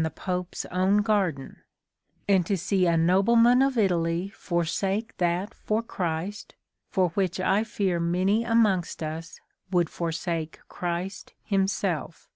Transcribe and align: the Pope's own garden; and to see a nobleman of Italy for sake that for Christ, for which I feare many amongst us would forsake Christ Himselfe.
the 0.00 0.10
Pope's 0.10 0.64
own 0.66 0.98
garden; 0.98 1.56
and 2.28 2.46
to 2.46 2.56
see 2.56 2.86
a 2.86 2.96
nobleman 2.96 3.60
of 3.62 3.76
Italy 3.76 4.28
for 4.28 4.64
sake 4.64 5.16
that 5.16 5.52
for 5.52 5.82
Christ, 5.82 6.54
for 6.88 7.08
which 7.14 7.40
I 7.40 7.64
feare 7.64 7.98
many 7.98 8.44
amongst 8.44 9.02
us 9.02 9.40
would 9.72 9.90
forsake 9.90 10.60
Christ 10.68 11.34
Himselfe. 11.42 12.28